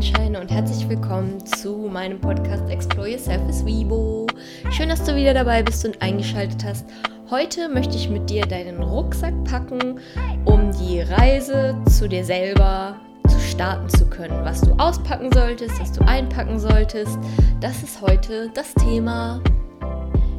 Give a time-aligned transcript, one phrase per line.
[0.00, 4.26] Sonnenscheine und herzlich willkommen zu meinem Podcast Explore Yourself as Weibo.
[4.70, 6.86] Schön, dass du wieder dabei bist und eingeschaltet hast.
[7.28, 10.00] Heute möchte ich mit dir deinen Rucksack packen,
[10.46, 12.98] um die Reise zu dir selber
[13.28, 14.42] zu starten zu können.
[14.42, 17.18] Was du auspacken solltest, was du einpacken solltest,
[17.60, 19.42] das ist heute das Thema.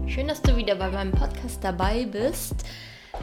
[0.07, 2.55] Schön, dass du wieder bei meinem Podcast dabei bist.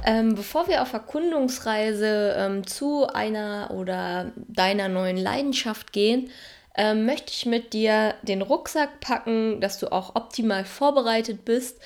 [0.05, 6.31] Ähm, bevor wir auf Erkundungsreise ähm, zu einer oder deiner neuen Leidenschaft gehen,
[6.77, 11.81] ähm, möchte ich mit dir den Rucksack packen, dass du auch optimal vorbereitet bist.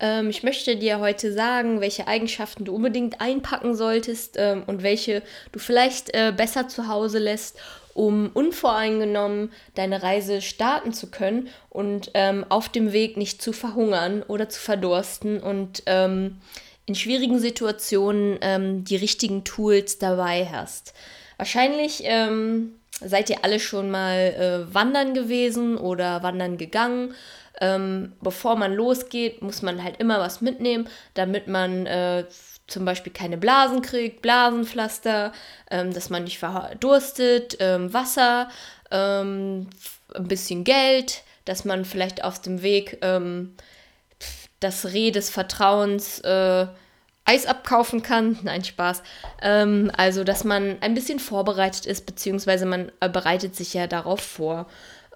[0.00, 5.22] Ähm, ich möchte dir heute sagen, welche Eigenschaften du unbedingt einpacken solltest ähm, und welche
[5.52, 7.58] du vielleicht äh, besser zu Hause lässt,
[7.94, 14.22] um unvoreingenommen deine Reise starten zu können und ähm, auf dem Weg nicht zu verhungern
[14.26, 15.82] oder zu verdursten und
[16.88, 20.94] in schwierigen Situationen ähm, die richtigen Tools dabei hast.
[21.36, 27.14] Wahrscheinlich ähm, seid ihr alle schon mal äh, wandern gewesen oder wandern gegangen.
[27.60, 32.24] Ähm, bevor man losgeht, muss man halt immer was mitnehmen, damit man äh,
[32.66, 35.32] zum Beispiel keine Blasen kriegt, Blasenpflaster,
[35.70, 38.48] ähm, dass man nicht verdurstet, ähm, Wasser,
[38.90, 39.68] ähm,
[40.14, 42.98] ein bisschen Geld, dass man vielleicht auf dem Weg
[44.60, 46.66] das Reh des Vertrauens äh,
[47.24, 48.38] Eis abkaufen kann.
[48.42, 49.02] Nein, Spaß.
[49.42, 54.20] Ähm, also, dass man ein bisschen vorbereitet ist, beziehungsweise man äh, bereitet sich ja darauf
[54.20, 54.66] vor.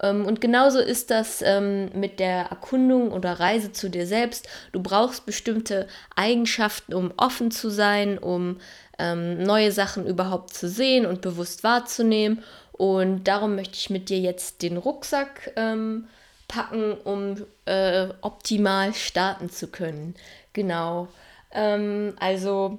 [0.03, 4.47] Ähm, und genauso ist das ähm, mit der Erkundung oder Reise zu dir selbst.
[4.73, 8.59] Du brauchst bestimmte Eigenschaften, um offen zu sein, um
[8.99, 12.43] ähm, neue Sachen überhaupt zu sehen und bewusst wahrzunehmen.
[12.73, 16.09] Und darum möchte ich mit dir jetzt den Rucksack ähm,
[16.53, 20.15] packen, um äh, optimal starten zu können.
[20.53, 21.09] Genau.
[21.51, 22.79] Ähm, also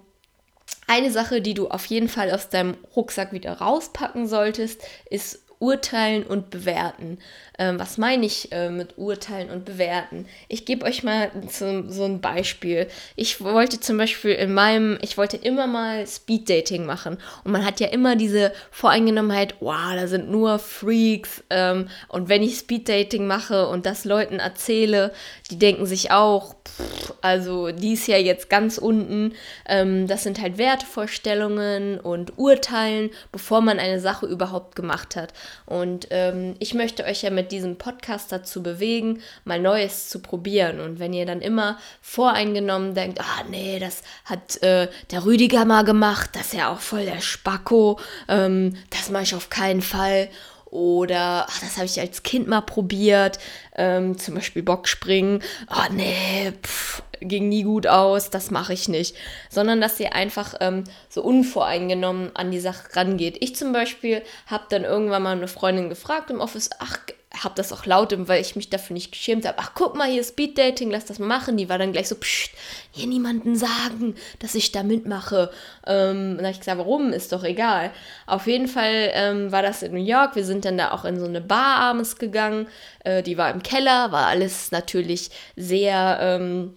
[0.86, 6.24] eine Sache, die du auf jeden Fall aus deinem Rucksack wieder rauspacken solltest, ist urteilen
[6.24, 7.19] und bewerten.
[7.57, 10.25] Ähm, was meine ich äh, mit urteilen und bewerten?
[10.50, 12.88] Ich gebe euch mal so, so ein Beispiel.
[13.16, 17.79] Ich wollte zum Beispiel in meinem, ich wollte immer mal Speeddating machen und man hat
[17.79, 23.68] ja immer diese Voreingenommenheit, wow, da sind nur Freaks ähm, und wenn ich Speeddating mache
[23.69, 25.13] und das Leuten erzähle,
[25.50, 29.34] die denken sich auch, pff, also die ist ja jetzt ganz unten.
[29.66, 35.34] Ähm, das sind halt Wertevorstellungen und Urteilen, bevor man eine Sache überhaupt gemacht hat.
[35.66, 40.80] Und ähm, ich möchte euch ja mit diesem Podcast dazu bewegen, mal Neues zu probieren.
[40.80, 45.84] Und wenn ihr dann immer voreingenommen denkt, ah nee, das hat äh, der Rüdiger mal
[45.84, 50.30] gemacht, das ist ja auch voll der Spacko, ähm, das mache ich auf keinen Fall.
[50.73, 53.38] Oder, ach, das habe ich als Kind mal probiert,
[53.75, 55.44] ähm, zum Beispiel Bockspringen.
[55.69, 59.16] Oh nee, pff, ging nie gut aus, das mache ich nicht.
[59.51, 63.38] Sondern dass ihr einfach ähm, so unvoreingenommen an die Sache rangeht.
[63.41, 66.97] Ich zum Beispiel habe dann irgendwann mal eine Freundin gefragt im Office, ach,
[67.42, 69.58] habe das auch laut, weil ich mich dafür nicht geschämt habe.
[69.60, 71.58] Ach, guck mal, hier Speed Dating, lass das mal machen.
[71.58, 72.52] Die war dann gleich so, pst,
[72.92, 75.50] hier niemanden sagen, dass ich da mitmache.
[75.88, 77.12] Ähm, und dann habe ich gesagt, warum?
[77.12, 77.92] Ist doch egal.
[78.28, 80.36] Auf jeden Fall ähm, war das in New York.
[80.36, 82.68] Wir sind dann da auch in so eine Bar abends gegangen.
[83.04, 86.76] Äh, die war im Keller, war alles natürlich sehr, ähm,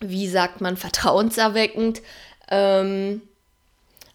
[0.00, 2.00] wie sagt man, vertrauenserweckend.
[2.50, 3.20] Ähm,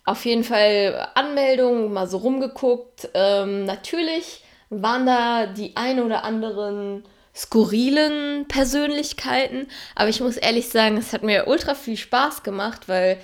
[0.03, 3.09] auf jeden Fall Anmeldung, mal so rumgeguckt.
[3.13, 7.03] Ähm, natürlich waren da die ein oder anderen
[7.35, 9.67] skurrilen Persönlichkeiten.
[9.93, 13.17] Aber ich muss ehrlich sagen, es hat mir ultra viel Spaß gemacht, weil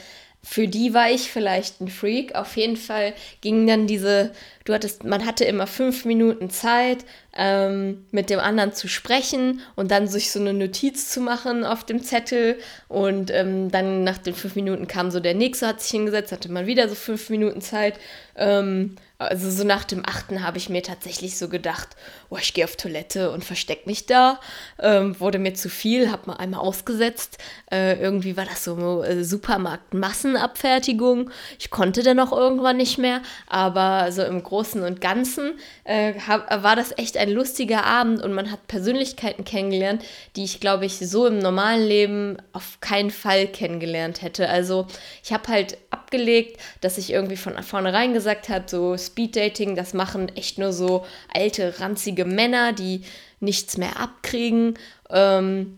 [0.44, 2.36] für die war ich vielleicht ein Freak.
[2.36, 4.34] Auf jeden Fall ging dann diese,
[4.66, 9.92] du hattest, man hatte immer fünf Minuten Zeit, ähm, mit dem anderen zu sprechen und
[9.92, 12.58] dann sich so eine Notiz zu machen auf dem Zettel.
[12.88, 16.52] Und ähm, dann nach den fünf Minuten kam so der nächste, hat sich hingesetzt, hatte
[16.52, 18.00] man wieder so fünf Minuten Zeit.
[18.36, 21.90] Ähm, also so nach dem achten habe ich mir tatsächlich so gedacht,
[22.30, 24.40] oh, ich gehe auf Toilette und verstecke mich da.
[24.80, 27.38] Ähm, wurde mir zu viel, habe mal einmal ausgesetzt.
[27.72, 31.30] Äh, irgendwie war das so äh, Supermarkt-Massenabfertigung.
[31.60, 35.54] Ich konnte dann auch irgendwann nicht mehr, aber so im Großen und Ganzen
[35.84, 40.04] äh, hab, war das echt ein lustiger Abend und man hat Persönlichkeiten kennengelernt,
[40.36, 44.50] die ich glaube ich so im normalen Leben auf keinen Fall kennengelernt hätte.
[44.50, 44.88] Also
[45.24, 50.30] ich habe halt abgelegt, dass ich irgendwie von vornherein gesagt habe, so Speeddating, das machen
[50.36, 53.02] echt nur so alte, ranzige Männer, die
[53.40, 54.76] nichts mehr abkriegen.
[55.10, 55.78] Ähm,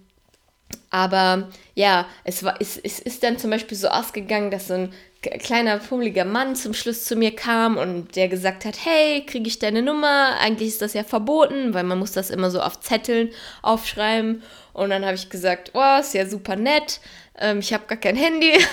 [0.89, 4.93] aber ja, es, war, es, es ist dann zum Beispiel so ausgegangen, dass so ein
[5.39, 9.59] kleiner, pummeliger Mann zum Schluss zu mir kam und der gesagt hat, hey, kriege ich
[9.59, 10.35] deine Nummer?
[10.39, 13.29] Eigentlich ist das ja verboten, weil man muss das immer so auf Zetteln
[13.61, 14.43] aufschreiben.
[14.73, 16.99] Und dann habe ich gesagt, oh, ist ja super nett.
[17.39, 18.53] Ähm, ich habe gar kein Handy.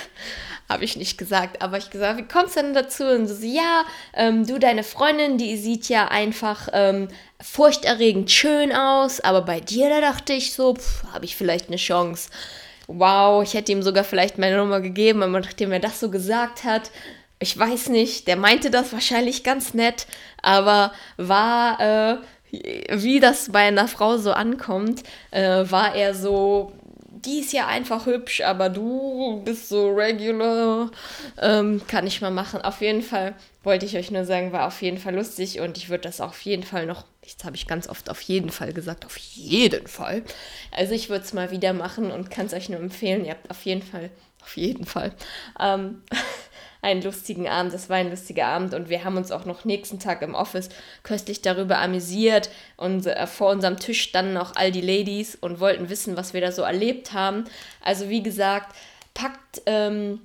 [0.70, 3.04] habe ich nicht gesagt, aber ich gesagt, wie kommst du denn dazu?
[3.04, 3.84] Und so, ja,
[4.14, 7.08] ähm, du, deine Freundin, die sieht ja einfach ähm,
[7.40, 10.76] furchterregend schön aus, aber bei dir, da dachte ich so,
[11.12, 12.30] habe ich vielleicht eine Chance.
[12.86, 16.62] Wow, ich hätte ihm sogar vielleicht meine Nummer gegeben, aber nachdem er das so gesagt
[16.62, 16.92] hat,
[17.40, 20.06] ich weiß nicht, der meinte das wahrscheinlich ganz nett,
[20.40, 22.16] aber war, äh,
[22.92, 25.02] wie das bei einer Frau so ankommt,
[25.32, 26.72] äh, war er so,
[27.24, 30.90] die ist ja einfach hübsch, aber du bist so regular.
[31.40, 32.62] Ähm, kann ich mal machen.
[32.62, 35.88] Auf jeden Fall wollte ich euch nur sagen, war auf jeden Fall lustig und ich
[35.88, 39.04] würde das auf jeden Fall noch, jetzt habe ich ganz oft auf jeden Fall gesagt,
[39.04, 40.22] auf jeden Fall.
[40.70, 43.24] Also ich würde es mal wieder machen und kann es euch nur empfehlen.
[43.24, 44.10] Ihr habt auf jeden Fall,
[44.42, 45.12] auf jeden Fall.
[45.58, 46.02] Ähm,
[46.82, 47.74] einen lustigen Abend.
[47.74, 50.68] Es war ein lustiger Abend und wir haben uns auch noch nächsten Tag im Office
[51.02, 52.50] köstlich darüber amüsiert.
[52.76, 56.40] Und äh, vor unserem Tisch standen auch all die Ladies und wollten wissen, was wir
[56.40, 57.44] da so erlebt haben.
[57.82, 58.74] Also wie gesagt,
[59.14, 60.20] packt ähm,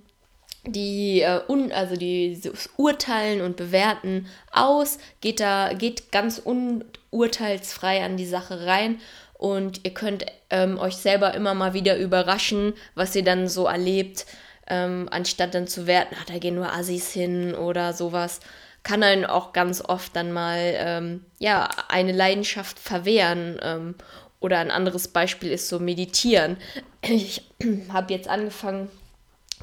[0.65, 2.39] die, äh, un, also die
[2.77, 8.99] Urteilen und Bewerten aus, geht da, geht ganz unurteilsfrei an die Sache rein
[9.37, 14.25] und ihr könnt ähm, euch selber immer mal wieder überraschen, was ihr dann so erlebt
[14.67, 18.39] ähm, anstatt dann zu werten, ach, da gehen nur Assis hin oder sowas,
[18.83, 23.59] kann einen auch ganz oft dann mal ähm, ja, eine Leidenschaft verwehren.
[23.61, 23.95] Ähm,
[24.39, 26.57] oder ein anderes Beispiel ist so meditieren.
[27.07, 27.43] Ich
[27.89, 28.89] habe jetzt angefangen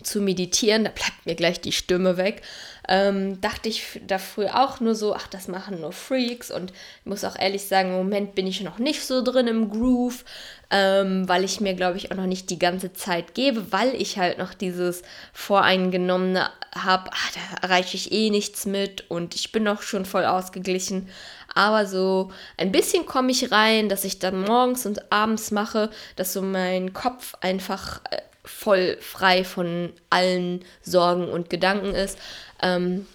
[0.05, 2.43] zu meditieren, da bleibt mir gleich die Stimme weg.
[2.89, 7.07] Ähm, dachte ich da früher auch nur so, ach, das machen nur Freaks und ich
[7.07, 10.25] muss auch ehrlich sagen, im Moment bin ich noch nicht so drin im Groove,
[10.71, 14.19] ähm, weil ich mir, glaube ich, auch noch nicht die ganze Zeit gebe, weil ich
[14.19, 15.03] halt noch dieses
[15.33, 21.09] Voreingenommene habe, da erreiche ich eh nichts mit und ich bin noch schon voll ausgeglichen.
[21.55, 26.33] Aber so ein bisschen komme ich rein, dass ich dann morgens und abends mache, dass
[26.33, 32.19] so mein Kopf einfach äh, voll frei von allen Sorgen und Gedanken ist.
[32.61, 33.06] Ähm,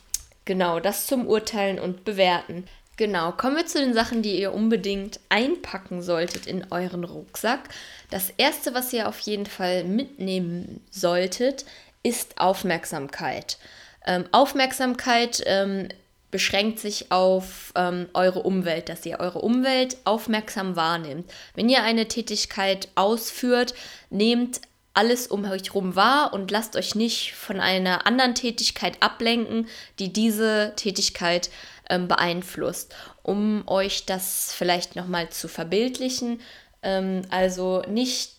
[0.46, 2.66] genau, das zum Urteilen und Bewerten.
[2.98, 7.70] Genau, kommen wir zu den Sachen, die ihr unbedingt einpacken solltet in euren Rucksack.
[8.10, 11.66] Das erste, was ihr auf jeden Fall mitnehmen solltet,
[12.02, 13.60] ist Aufmerksamkeit.
[14.06, 15.90] Ähm, Aufmerksamkeit ähm,
[16.32, 21.32] beschränkt sich auf ähm, eure Umwelt, dass ihr eure Umwelt aufmerksam wahrnehmt.
[21.54, 23.76] Wenn ihr eine Tätigkeit ausführt,
[24.10, 24.62] nehmt
[24.98, 29.68] alles um euch herum wahr und lasst euch nicht von einer anderen Tätigkeit ablenken,
[30.00, 31.52] die diese Tätigkeit
[31.88, 32.96] ähm, beeinflusst.
[33.22, 36.42] Um euch das vielleicht nochmal zu verbildlichen,
[36.82, 38.34] ähm, also nicht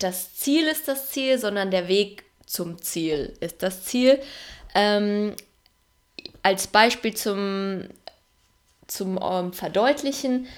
[0.00, 4.18] das Ziel ist das Ziel, sondern der Weg zum Ziel ist das Ziel.
[4.74, 5.36] Ähm,
[6.42, 7.84] als Beispiel zum,
[8.88, 10.48] zum ähm, Verdeutlichen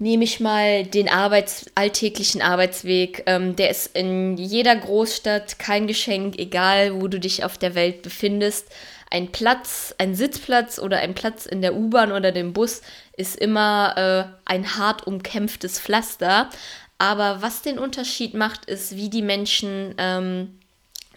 [0.00, 3.22] nehme ich mal den Arbeits alltäglichen Arbeitsweg.
[3.26, 8.02] Ähm, der ist in jeder Großstadt kein Geschenk, egal wo du dich auf der Welt
[8.02, 8.68] befindest.
[9.10, 12.80] Ein Platz, ein Sitzplatz oder ein Platz in der U-Bahn oder dem Bus
[13.16, 16.48] ist immer äh, ein hart umkämpftes Pflaster.
[16.96, 20.58] Aber was den Unterschied macht, ist, wie die Menschen ähm,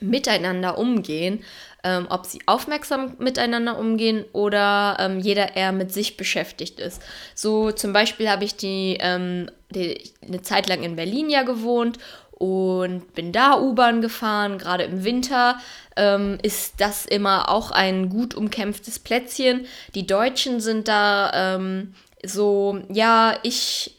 [0.02, 1.44] miteinander umgehen
[1.84, 7.02] ähm, ob sie aufmerksam miteinander umgehen oder ähm, jeder eher mit sich beschäftigt ist.
[7.36, 12.00] So zum Beispiel habe ich die, ähm, die, eine Zeit lang in Berlin ja gewohnt
[12.32, 14.58] und bin da U-Bahn gefahren.
[14.58, 15.60] Gerade im Winter
[15.96, 19.66] ähm, ist das immer auch ein gut umkämpftes Plätzchen.
[19.94, 21.94] Die Deutschen sind da ähm,
[22.26, 23.96] so, ja, ich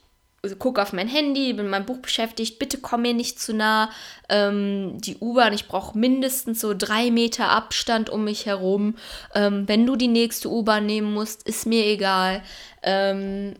[0.58, 3.90] gucke auf mein Handy, bin mit meinem Buch beschäftigt, bitte komm mir nicht zu nah.
[4.28, 8.96] Ähm, die U-Bahn, ich brauche mindestens so drei Meter Abstand um mich herum.
[9.34, 12.42] Ähm, wenn du die nächste U-Bahn nehmen musst, ist mir egal.
[12.82, 13.54] Ähm,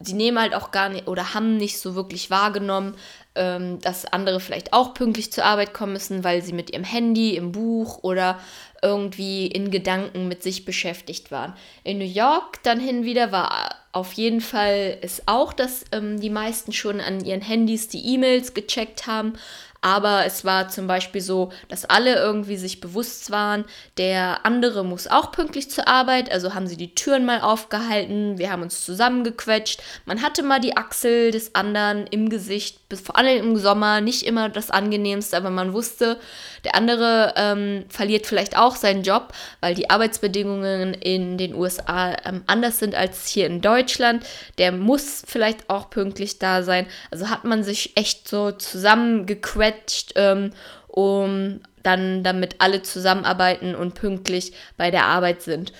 [0.00, 2.94] die nehmen halt auch gar nicht oder haben nicht so wirklich wahrgenommen,
[3.38, 7.36] ähm, dass andere vielleicht auch pünktlich zur Arbeit kommen müssen, weil sie mit ihrem Handy,
[7.36, 8.38] im Buch oder
[8.82, 11.54] irgendwie in Gedanken mit sich beschäftigt waren.
[11.84, 16.30] In New York dann hin wieder war auf jeden Fall es auch, dass ähm, die
[16.30, 19.32] meisten schon an ihren Handys die E-Mails gecheckt haben,
[19.80, 23.64] aber es war zum Beispiel so, dass alle irgendwie sich bewusst waren,
[23.96, 28.50] der andere muss auch pünktlich zur Arbeit, also haben sie die Türen mal aufgehalten, wir
[28.50, 33.56] haben uns zusammengequetscht, man hatte mal die Achsel des anderen im Gesicht, vor allem im
[33.56, 36.18] Sommer, nicht immer das angenehmste, aber man wusste,
[36.64, 42.42] der andere ähm, verliert vielleicht auch seinen Job, weil die Arbeitsbedingungen in den USA ähm,
[42.46, 44.24] anders sind als hier in Deutschland.
[44.58, 46.86] Der muss vielleicht auch pünktlich da sein.
[47.10, 49.67] Also hat man sich echt so zusammengequetscht,
[50.16, 50.52] ähm,
[50.88, 55.72] um dann damit alle zusammenarbeiten und pünktlich bei der Arbeit sind.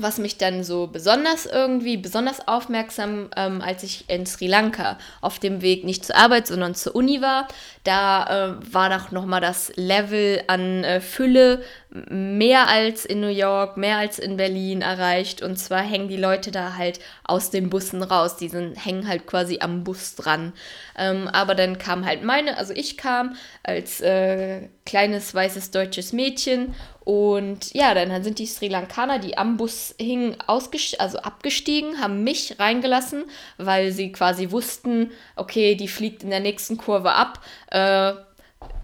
[0.00, 5.40] was mich dann so besonders irgendwie, besonders aufmerksam, ähm, als ich in Sri Lanka auf
[5.40, 7.48] dem Weg nicht zur Arbeit, sondern zur Uni war.
[7.82, 13.76] Da äh, war doch nochmal das Level an äh, Fülle mehr als in New York,
[13.76, 15.42] mehr als in Berlin erreicht.
[15.42, 18.36] Und zwar hängen die Leute da halt aus den Bussen raus.
[18.36, 20.52] Die sind, hängen halt quasi am Bus dran.
[20.96, 26.74] Ähm, aber dann kam halt meine, also ich kam als äh, kleines weißes deutsches Mädchen
[27.08, 32.56] und ja, dann sind die Sri Lankaner, die am Bus hingen, also abgestiegen, haben mich
[32.58, 33.24] reingelassen,
[33.56, 37.40] weil sie quasi wussten, okay, die fliegt in der nächsten Kurve ab.
[37.70, 38.12] Äh,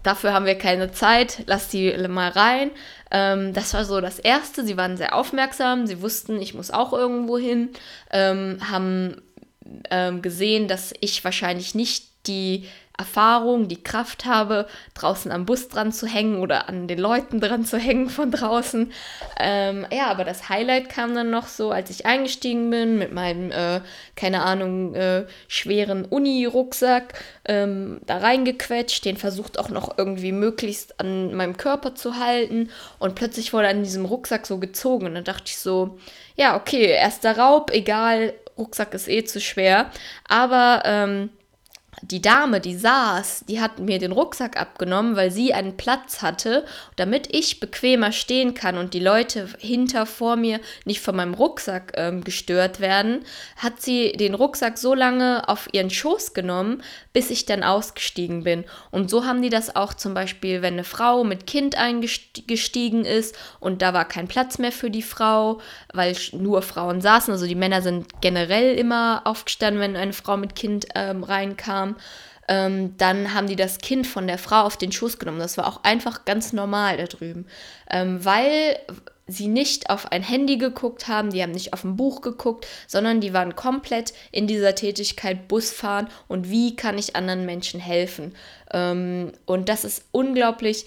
[0.03, 2.71] dafür haben wir keine Zeit, lass die mal rein.
[3.11, 4.65] Ähm, das war so das Erste.
[4.65, 7.69] Sie waren sehr aufmerksam, sie wussten, ich muss auch irgendwo hin,
[8.11, 9.21] ähm, haben
[9.89, 12.65] ähm, gesehen, dass ich wahrscheinlich nicht die
[12.97, 17.65] Erfahrung, die Kraft habe, draußen am Bus dran zu hängen oder an den Leuten dran
[17.65, 18.91] zu hängen von draußen.
[19.39, 23.51] Ähm, ja, aber das Highlight kam dann noch so, als ich eingestiegen bin mit meinem,
[23.51, 23.81] äh,
[24.15, 27.13] keine Ahnung, äh, schweren Uni-Rucksack
[27.45, 32.69] ähm, da reingequetscht, den versucht auch noch irgendwie möglichst an meinem Körper zu halten.
[32.99, 35.07] Und plötzlich wurde an diesem Rucksack so gezogen.
[35.07, 35.97] Und dann dachte ich so,
[36.35, 39.91] ja, okay, erster Raub, egal, Rucksack ist eh zu schwer,
[40.27, 41.29] aber ähm,
[42.11, 46.65] die Dame, die saß, die hat mir den Rucksack abgenommen, weil sie einen Platz hatte,
[46.95, 51.93] damit ich bequemer stehen kann und die Leute hinter vor mir nicht von meinem Rucksack
[51.95, 53.25] ähm, gestört werden,
[53.57, 58.65] hat sie den Rucksack so lange auf ihren Schoß genommen, bis ich dann ausgestiegen bin.
[58.91, 63.35] Und so haben die das auch zum Beispiel, wenn eine Frau mit Kind eingestiegen ist
[63.59, 65.59] und da war kein Platz mehr für die Frau,
[65.93, 67.31] weil nur Frauen saßen.
[67.31, 71.94] Also die Männer sind generell immer aufgestanden, wenn eine Frau mit Kind ähm, reinkam.
[72.47, 75.39] Ähm, dann haben die das Kind von der Frau auf den Schoß genommen.
[75.39, 77.47] Das war auch einfach ganz normal da drüben.
[77.89, 78.77] Ähm, weil
[79.27, 83.21] sie nicht auf ein Handy geguckt haben, die haben nicht auf ein Buch geguckt, sondern
[83.21, 88.35] die waren komplett in dieser Tätigkeit Busfahren und wie kann ich anderen Menschen helfen.
[88.71, 90.85] Ähm, und das ist unglaublich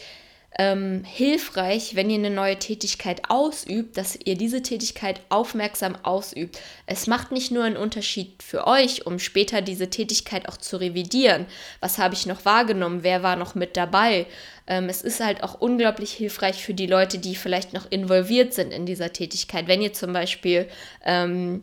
[0.56, 6.60] ähm, hilfreich, wenn ihr eine neue Tätigkeit ausübt, dass ihr diese Tätigkeit aufmerksam ausübt.
[6.86, 11.46] Es macht nicht nur einen Unterschied für euch, um später diese Tätigkeit auch zu revidieren.
[11.80, 13.02] Was habe ich noch wahrgenommen?
[13.02, 14.26] Wer war noch mit dabei?
[14.66, 18.72] Ähm, es ist halt auch unglaublich hilfreich für die Leute, die vielleicht noch involviert sind
[18.72, 19.68] in dieser Tätigkeit.
[19.68, 20.66] Wenn ihr zum Beispiel
[21.04, 21.62] ähm,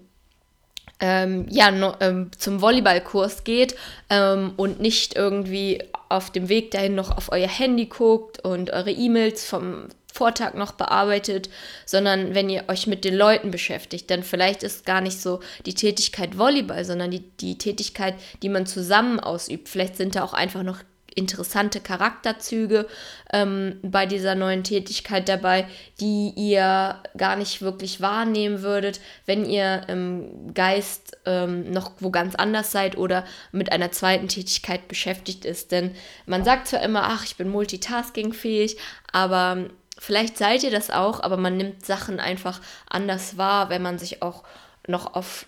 [1.00, 3.76] ähm, ja, no, ähm, zum Volleyballkurs geht
[4.10, 8.92] ähm, und nicht irgendwie auf dem Weg dahin noch auf euer Handy guckt und eure
[8.92, 11.50] E-Mails vom Vortag noch bearbeitet,
[11.86, 15.74] sondern wenn ihr euch mit den Leuten beschäftigt, dann vielleicht ist gar nicht so die
[15.74, 19.68] Tätigkeit Volleyball, sondern die, die Tätigkeit, die man zusammen ausübt.
[19.68, 20.80] Vielleicht sind da auch einfach noch
[21.16, 22.88] interessante Charakterzüge
[23.32, 25.68] ähm, bei dieser neuen Tätigkeit dabei,
[26.00, 32.36] die ihr gar nicht wirklich wahrnehmen würdet, wenn ihr im Geist ähm, noch wo ganz
[32.36, 35.72] anders seid oder mit einer zweiten Tätigkeit beschäftigt ist.
[35.72, 35.96] Denn
[36.26, 38.78] man sagt zwar immer, ach, ich bin multitaskingfähig,
[39.12, 43.98] aber vielleicht seid ihr das auch, aber man nimmt Sachen einfach anders wahr, wenn man
[43.98, 44.44] sich auch
[44.88, 45.48] noch auf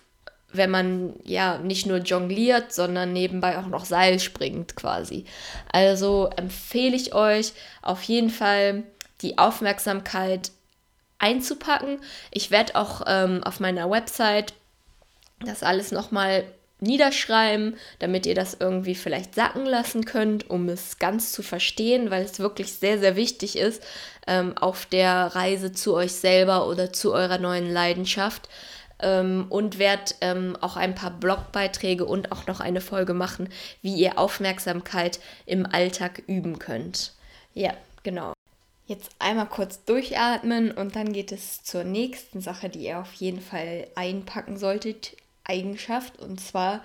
[0.52, 5.24] wenn man ja nicht nur jongliert, sondern nebenbei auch noch Seil springt quasi.
[5.70, 7.52] Also empfehle ich euch
[7.82, 8.84] auf jeden Fall
[9.20, 10.52] die Aufmerksamkeit
[11.18, 11.98] einzupacken.
[12.30, 14.54] Ich werde auch ähm, auf meiner Website
[15.40, 16.44] das alles nochmal
[16.80, 22.22] niederschreiben, damit ihr das irgendwie vielleicht sacken lassen könnt, um es ganz zu verstehen, weil
[22.22, 23.82] es wirklich sehr, sehr wichtig ist
[24.28, 28.48] ähm, auf der Reise zu euch selber oder zu eurer neuen Leidenschaft
[29.00, 33.48] ähm, und werde ähm, auch ein paar Blogbeiträge und auch noch eine Folge machen,
[33.82, 37.12] wie ihr Aufmerksamkeit im Alltag üben könnt.
[37.54, 38.32] Ja, genau.
[38.86, 43.42] Jetzt einmal kurz durchatmen und dann geht es zur nächsten Sache, die ihr auf jeden
[43.42, 45.14] Fall einpacken solltet,
[45.44, 46.82] Eigenschaft, und zwar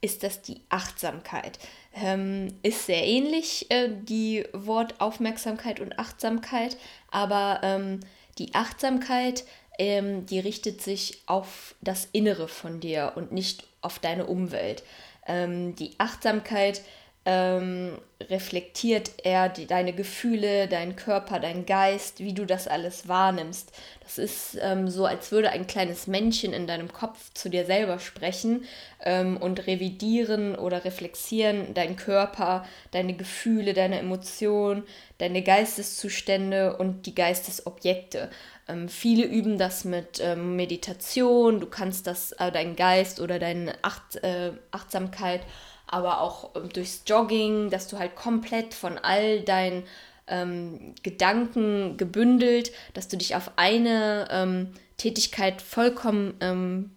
[0.00, 1.58] ist das die Achtsamkeit.
[1.94, 6.76] Ähm, ist sehr ähnlich, äh, die Wort Aufmerksamkeit und Achtsamkeit,
[7.10, 8.00] aber ähm,
[8.38, 9.44] die Achtsamkeit
[9.78, 14.82] ähm, die richtet sich auf das Innere von dir und nicht auf deine Umwelt.
[15.26, 16.82] Ähm, die Achtsamkeit
[17.24, 23.72] ähm, reflektiert eher die, deine Gefühle, deinen Körper, deinen Geist, wie du das alles wahrnimmst.
[24.00, 28.00] Das ist ähm, so, als würde ein kleines Männchen in deinem Kopf zu dir selber
[28.00, 28.64] sprechen
[29.04, 34.82] ähm, und revidieren oder reflexieren deinen Körper, deine Gefühle, deine Emotionen,
[35.18, 38.30] deine Geisteszustände und die Geistesobjekte.
[38.68, 43.74] Ähm, viele üben das mit ähm, Meditation, du kannst das, äh, deinen Geist oder deine
[43.82, 45.42] Acht, äh, Achtsamkeit,
[45.86, 49.84] aber auch ähm, durchs Jogging, dass du halt komplett von all deinen
[50.28, 56.96] ähm, Gedanken gebündelt, dass du dich auf eine ähm, Tätigkeit vollkommen, ähm,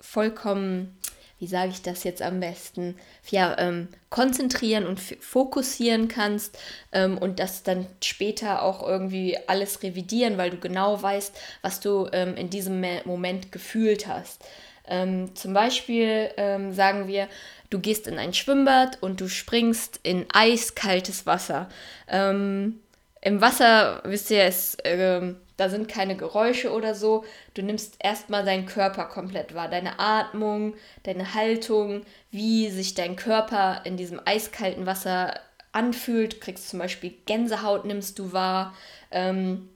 [0.00, 0.96] vollkommen,
[1.38, 2.96] wie sage ich das jetzt am besten,
[3.28, 6.58] ja, ähm, konzentrieren und fokussieren kannst
[6.92, 12.08] ähm, und das dann später auch irgendwie alles revidieren, weil du genau weißt, was du
[12.12, 14.44] ähm, in diesem Moment gefühlt hast.
[14.88, 17.28] Ähm, zum Beispiel ähm, sagen wir,
[17.70, 21.68] du gehst in ein Schwimmbad und du springst in eiskaltes Wasser.
[22.08, 22.80] Ähm,
[23.20, 27.24] Im Wasser, wisst ihr, es, äh, da sind keine Geräusche oder so.
[27.54, 33.82] Du nimmst erstmal deinen Körper komplett wahr, deine Atmung, deine Haltung, wie sich dein Körper
[33.84, 35.40] in diesem eiskalten Wasser
[35.72, 36.40] anfühlt.
[36.40, 38.74] Kriegst zum Beispiel Gänsehaut, nimmst du wahr.
[39.10, 39.68] Ähm,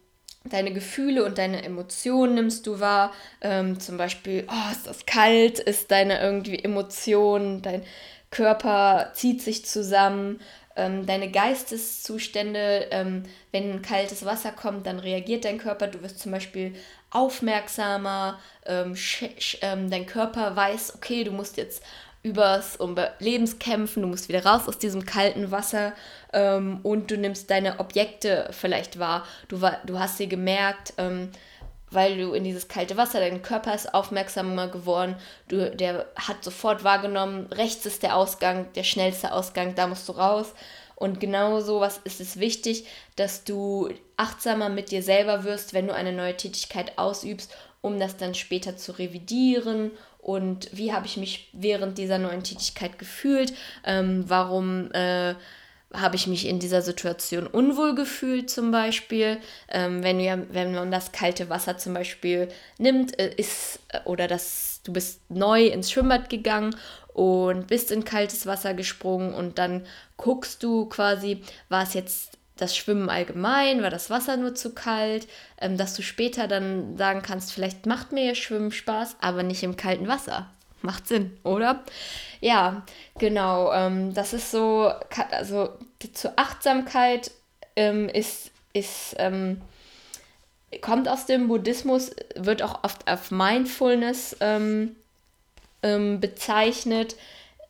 [0.45, 3.13] deine Gefühle und deine Emotionen nimmst du wahr.
[3.41, 7.83] Ähm, zum Beispiel, oh, ist das kalt, ist deine irgendwie Emotion, dein
[8.31, 10.41] Körper zieht sich zusammen,
[10.77, 16.33] ähm, deine Geisteszustände, ähm, wenn kaltes Wasser kommt, dann reagiert dein Körper, du wirst zum
[16.33, 16.75] Beispiel
[17.11, 18.97] aufmerksamer, ähm,
[19.63, 21.83] ähm, dein Körper weiß, okay, du musst jetzt
[22.23, 25.95] übers Überlebenskämpfen, du musst wieder raus aus diesem kalten Wasser
[26.33, 29.27] ähm, und du nimmst deine Objekte vielleicht wahr.
[29.49, 31.31] Du, du hast sie gemerkt, ähm,
[31.91, 35.17] weil du in dieses kalte Wasser, dein Körper ist aufmerksamer geworden,
[35.49, 40.13] du, der hat sofort wahrgenommen, rechts ist der Ausgang, der schnellste Ausgang, da musst du
[40.13, 40.55] raus.
[40.95, 42.85] Und genau so was ist es wichtig,
[43.17, 48.19] dass du achtsamer mit dir selber wirst, wenn du eine neue Tätigkeit ausübst, um das
[48.19, 53.55] dann später zu revidieren und wie habe ich mich während dieser neuen Tätigkeit gefühlt,
[53.85, 55.35] ähm, warum äh,
[55.93, 59.39] habe ich mich in dieser Situation unwohl gefühlt zum Beispiel.
[59.69, 64.29] Ähm, wenn, wir, wenn man das kalte Wasser zum Beispiel nimmt, äh, ist, äh, oder
[64.29, 66.77] das, du bist neu ins Schwimmbad gegangen
[67.13, 69.85] und bist in kaltes Wasser gesprungen und dann
[70.17, 75.27] guckst du quasi, war es jetzt das Schwimmen allgemein, war das Wasser nur zu kalt,
[75.61, 79.77] ähm, dass du später dann sagen kannst, vielleicht macht mir Schwimmen Spaß, aber nicht im
[79.77, 80.51] kalten Wasser.
[80.83, 81.85] Macht Sinn, oder?
[82.41, 82.85] Ja,
[83.19, 83.73] genau.
[83.73, 84.91] Ähm, das ist so,
[85.31, 85.71] also
[86.15, 87.31] zur Achtsamkeit
[87.77, 89.61] ähm, ist, ist ähm,
[90.81, 94.97] kommt aus dem Buddhismus, wird auch oft auf Mindfulness ähm,
[95.83, 97.17] ähm, bezeichnet,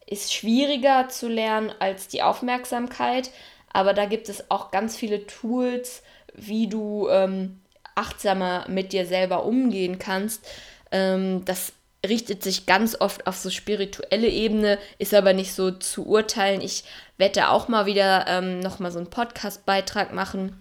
[0.06, 3.30] ist schwieriger zu lernen als die Aufmerksamkeit,
[3.72, 6.02] aber da gibt es auch ganz viele Tools,
[6.34, 7.60] wie du ähm,
[7.94, 10.44] achtsamer mit dir selber umgehen kannst.
[10.90, 11.72] Das
[12.06, 16.60] richtet sich ganz oft auf so spirituelle Ebene, ist aber nicht so zu urteilen.
[16.60, 16.84] Ich
[17.18, 20.60] werde auch mal wieder ähm, nochmal so einen Podcast-Beitrag machen,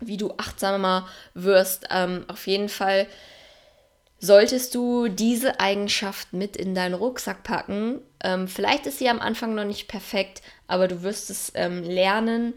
[0.00, 1.86] wie du achtsamer wirst.
[1.90, 3.06] Ähm, auf jeden Fall
[4.20, 8.00] solltest du diese Eigenschaft mit in deinen Rucksack packen.
[8.22, 12.54] Ähm, vielleicht ist sie am Anfang noch nicht perfekt, aber du wirst es ähm, lernen.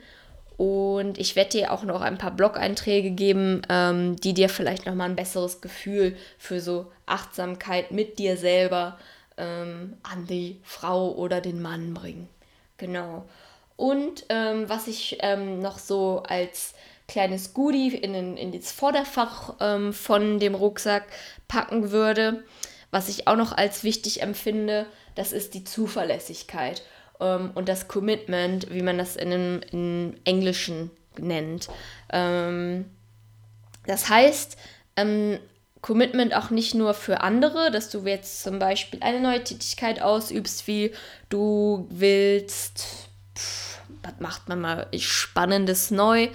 [0.61, 5.09] Und ich werde dir auch noch ein paar Blog-Einträge geben, ähm, die dir vielleicht nochmal
[5.09, 8.99] ein besseres Gefühl für so Achtsamkeit mit dir selber
[9.37, 12.29] ähm, an die Frau oder den Mann bringen.
[12.77, 13.27] Genau.
[13.75, 16.75] Und ähm, was ich ähm, noch so als
[17.07, 21.07] kleines Goodie in, in, in das Vorderfach ähm, von dem Rucksack
[21.47, 22.43] packen würde.
[22.91, 26.83] Was ich auch noch als wichtig empfinde, das ist die Zuverlässigkeit
[27.21, 31.69] ähm, und das Commitment, wie man das in, in, in Englischen nennt.
[32.11, 32.85] Ähm,
[33.85, 34.57] das heißt,
[34.97, 35.39] ähm,
[35.81, 40.67] Commitment auch nicht nur für andere, dass du jetzt zum Beispiel eine neue Tätigkeit ausübst,
[40.67, 40.93] wie
[41.29, 46.29] du willst, pff, was macht man mal Spannendes neu,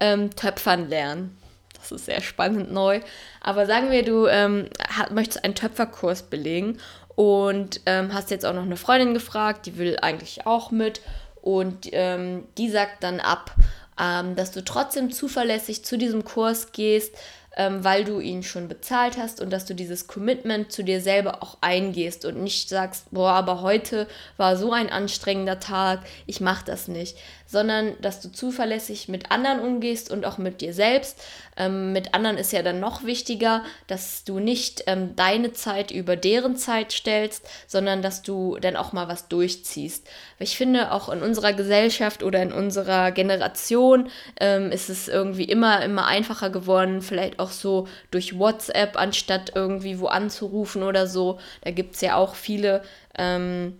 [0.00, 1.36] ähm, Töpfern lernen.
[1.74, 3.00] Das ist sehr spannend neu.
[3.40, 4.68] Aber sagen wir, du ähm,
[5.10, 6.78] möchtest einen Töpferkurs belegen
[7.14, 11.00] und ähm, hast jetzt auch noch eine Freundin gefragt, die will eigentlich auch mit.
[11.40, 13.54] Und ähm, die sagt dann ab,
[14.00, 17.14] ähm, dass du trotzdem zuverlässig zu diesem Kurs gehst,
[17.56, 21.42] ähm, weil du ihn schon bezahlt hast und dass du dieses Commitment zu dir selber
[21.42, 26.64] auch eingehst und nicht sagst, boah, aber heute war so ein anstrengender Tag, ich mache
[26.64, 27.16] das nicht,
[27.52, 31.22] sondern dass du zuverlässig mit anderen umgehst und auch mit dir selbst.
[31.54, 36.16] Ähm, mit anderen ist ja dann noch wichtiger, dass du nicht ähm, deine Zeit über
[36.16, 40.08] deren Zeit stellst, sondern dass du dann auch mal was durchziehst.
[40.38, 44.08] Ich finde, auch in unserer Gesellschaft oder in unserer Generation
[44.40, 50.00] ähm, ist es irgendwie immer, immer einfacher geworden, vielleicht auch so durch WhatsApp, anstatt irgendwie
[50.00, 51.38] wo anzurufen oder so.
[51.60, 52.82] Da gibt es ja auch viele,
[53.18, 53.76] ähm,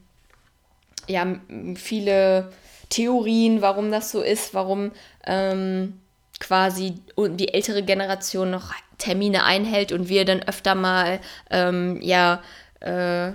[1.09, 1.27] ja,
[1.75, 2.53] viele
[2.93, 4.93] Theorien, warum das so ist, warum
[5.25, 5.99] ähm,
[6.39, 12.43] quasi die ältere Generation noch Termine einhält und wir dann öfter mal ähm, ja
[12.81, 13.33] äh,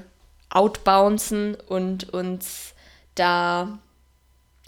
[0.51, 2.75] outbouncen und uns
[3.15, 3.79] da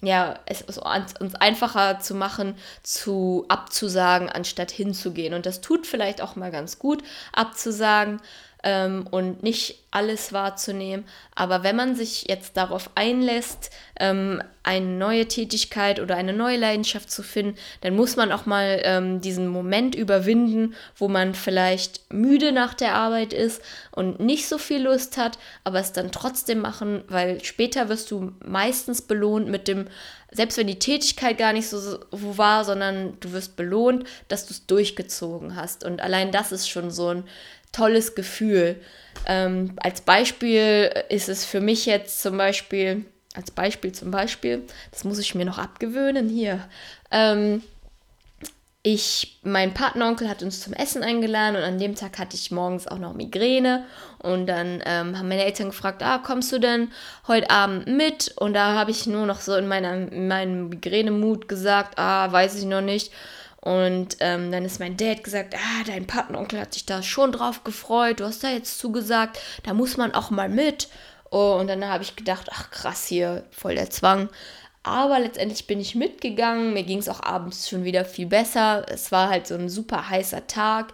[0.02, 5.34] ja, es ist uns einfacher zu machen, zu abzusagen, anstatt hinzugehen.
[5.34, 8.22] Und das tut vielleicht auch mal ganz gut, abzusagen
[8.64, 11.06] ähm, und nicht alles wahrzunehmen.
[11.34, 17.10] Aber wenn man sich jetzt darauf einlässt, ähm, eine neue Tätigkeit oder eine neue Leidenschaft
[17.10, 22.52] zu finden, dann muss man auch mal ähm, diesen Moment überwinden, wo man vielleicht müde
[22.52, 27.04] nach der Arbeit ist und nicht so viel Lust hat, aber es dann trotzdem machen,
[27.08, 29.88] weil später wirst du meistens belohnt mit dem,
[30.30, 34.68] selbst wenn die Tätigkeit gar nicht so war, sondern du wirst belohnt, dass du es
[34.68, 35.84] durchgezogen hast.
[35.84, 37.24] Und allein das ist schon so ein
[37.72, 38.82] tolles Gefühl.
[39.26, 43.06] Ähm, als Beispiel ist es für mich jetzt zum Beispiel,
[43.36, 46.68] als Beispiel zum Beispiel, das muss ich mir noch abgewöhnen hier.
[47.12, 47.62] Ähm,
[48.82, 52.88] ich, mein Patenonkel hat uns zum Essen eingeladen und an dem Tag hatte ich morgens
[52.88, 53.86] auch noch Migräne.
[54.20, 56.90] Und dann ähm, haben meine Eltern gefragt, ah, kommst du denn
[57.28, 58.34] heute Abend mit?
[58.38, 62.56] Und da habe ich nur noch so in, meiner, in meinem Migränemut gesagt, ah, weiß
[62.56, 63.12] ich noch nicht.
[63.62, 67.64] Und ähm, dann ist mein Dad gesagt, ah, dein Patenonkel hat sich da schon drauf
[67.64, 70.88] gefreut, du hast da jetzt zugesagt, da muss man auch mal mit.
[71.30, 74.30] Oh, und dann habe ich gedacht, ach krass hier, voll der Zwang.
[74.82, 78.86] Aber letztendlich bin ich mitgegangen, mir ging es auch abends schon wieder viel besser.
[78.88, 80.94] Es war halt so ein super heißer Tag.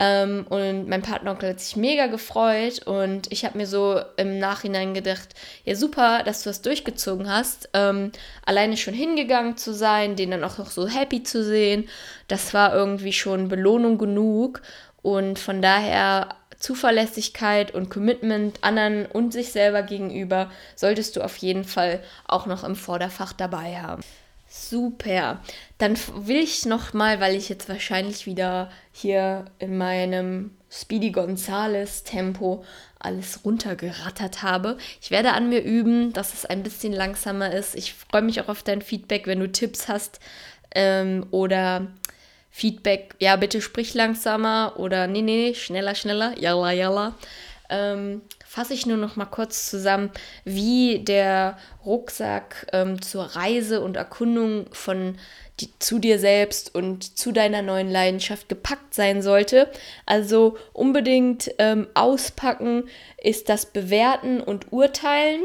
[0.00, 4.94] Ähm, und mein Partneronkel hat sich mega gefreut und ich habe mir so im Nachhinein
[4.94, 5.34] gedacht,
[5.64, 7.68] ja super, dass du das durchgezogen hast.
[7.74, 8.12] Ähm,
[8.46, 11.88] alleine schon hingegangen zu sein, den dann auch noch so happy zu sehen,
[12.28, 14.62] das war irgendwie schon Belohnung genug.
[15.02, 21.64] Und von daher Zuverlässigkeit und Commitment anderen und sich selber gegenüber solltest du auf jeden
[21.64, 24.02] Fall auch noch im Vorderfach dabei haben.
[24.60, 25.40] Super.
[25.78, 32.04] Dann will ich noch mal, weil ich jetzt wahrscheinlich wieder hier in meinem Speedy Gonzales
[32.04, 32.64] Tempo
[32.98, 34.76] alles runtergerattert habe.
[35.00, 37.74] Ich werde an mir üben, dass es ein bisschen langsamer ist.
[37.76, 40.20] Ich freue mich auch auf dein Feedback, wenn du Tipps hast
[40.74, 41.86] ähm, oder
[42.50, 43.14] Feedback.
[43.20, 46.36] Ja, bitte sprich langsamer oder nee, nee, schneller, schneller.
[46.38, 47.14] Yalla, yalla.
[47.70, 50.10] Ähm, fasse ich nur noch mal kurz zusammen,
[50.44, 55.16] wie der Rucksack ähm, zur Reise und Erkundung von
[55.60, 59.70] die, zu dir selbst und zu deiner neuen Leidenschaft gepackt sein sollte.
[60.06, 62.84] Also unbedingt ähm, auspacken
[63.22, 65.42] ist das Bewerten und Urteilen.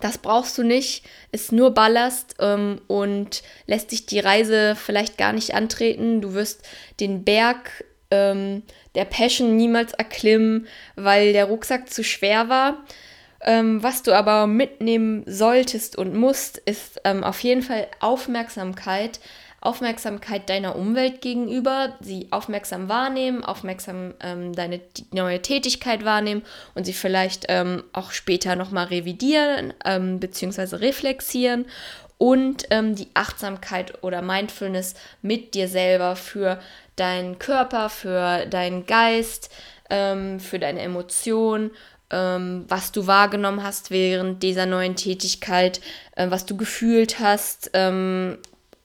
[0.00, 5.32] Das brauchst du nicht, ist nur Ballast ähm, und lässt dich die Reise vielleicht gar
[5.32, 6.20] nicht antreten.
[6.20, 6.62] Du wirst
[7.00, 7.84] den Berg
[8.14, 8.62] ähm,
[8.94, 12.84] der Passion niemals erklimmen, weil der Rucksack zu schwer war.
[13.42, 19.20] Ähm, was du aber mitnehmen solltest und musst, ist ähm, auf jeden Fall Aufmerksamkeit.
[19.60, 26.42] Aufmerksamkeit deiner Umwelt gegenüber, sie aufmerksam wahrnehmen, aufmerksam ähm, deine neue Tätigkeit wahrnehmen
[26.74, 30.76] und sie vielleicht ähm, auch später nochmal revidieren ähm, bzw.
[30.76, 31.64] reflexieren
[32.18, 36.60] und ähm, die Achtsamkeit oder Mindfulness mit dir selber für
[36.96, 39.50] deinen Körper, für deinen Geist,
[39.90, 41.70] ähm, für deine Emotionen,
[42.10, 45.80] ähm, was du wahrgenommen hast während dieser neuen Tätigkeit,
[46.16, 48.38] äh, was du gefühlt hast, ähm,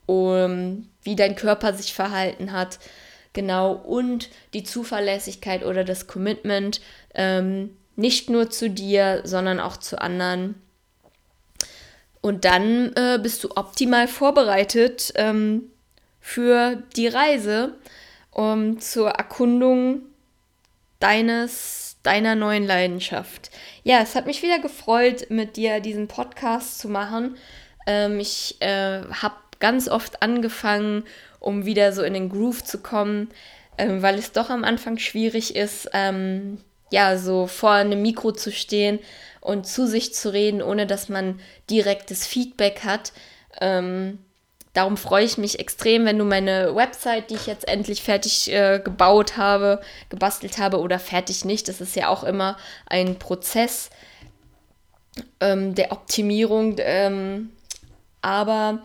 [0.05, 2.79] um, wie dein Körper sich verhalten hat.
[3.33, 6.81] Genau, und die Zuverlässigkeit oder das Commitment,
[7.13, 10.55] ähm, nicht nur zu dir, sondern auch zu anderen.
[12.21, 15.69] Und dann äh, bist du optimal vorbereitet ähm,
[16.19, 17.75] für die Reise
[18.39, 20.03] um, zur Erkundung
[20.99, 23.51] deines, deiner neuen Leidenschaft.
[23.83, 27.35] Ja, es hat mich wieder gefreut, mit dir diesen Podcast zu machen.
[27.85, 31.03] Ähm, ich äh, habe ganz oft angefangen,
[31.41, 33.27] um wieder so in den Groove zu kommen,
[33.77, 36.59] ähm, weil es doch am Anfang schwierig ist, ähm,
[36.91, 38.99] ja, so vor einem Mikro zu stehen
[39.41, 43.11] und zu sich zu reden, ohne dass man direktes Feedback hat.
[43.59, 44.19] Ähm,
[44.73, 48.79] darum freue ich mich extrem, wenn du meine Website, die ich jetzt endlich fertig äh,
[48.83, 53.89] gebaut habe, gebastelt habe oder fertig nicht, das ist ja auch immer ein Prozess
[55.39, 56.75] ähm, der Optimierung.
[56.79, 57.51] Ähm,
[58.21, 58.81] aber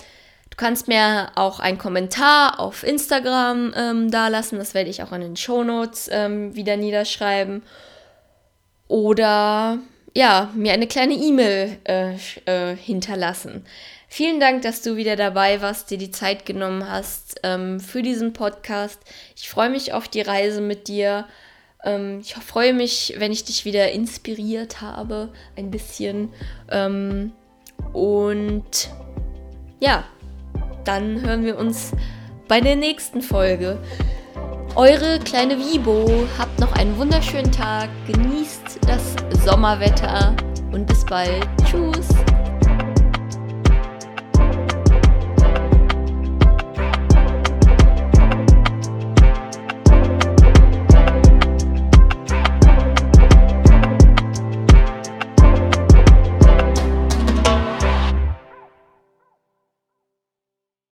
[0.51, 5.13] du kannst mir auch einen Kommentar auf Instagram ähm, da lassen, das werde ich auch
[5.13, 7.63] in den Shownotes ähm, wieder niederschreiben.
[8.89, 9.79] Oder
[10.15, 12.15] ja, mir eine kleine E-Mail äh,
[12.47, 13.67] äh, hinterlassen.
[14.17, 18.33] Vielen Dank, dass du wieder dabei warst, dir die Zeit genommen hast ähm, für diesen
[18.33, 19.01] Podcast.
[19.35, 21.27] Ich freue mich auf die Reise mit dir.
[21.83, 26.33] Ähm, ich freue mich, wenn ich dich wieder inspiriert habe, ein bisschen.
[26.71, 27.33] Ähm,
[27.93, 28.89] und
[29.81, 30.05] ja,
[30.85, 31.91] dann hören wir uns
[32.47, 33.81] bei der nächsten Folge.
[34.77, 40.37] Eure kleine Vibo, habt noch einen wunderschönen Tag, genießt das Sommerwetter
[40.71, 41.45] und bis bald.
[41.65, 42.24] Tschüss.